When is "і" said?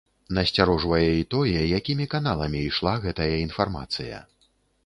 1.17-1.27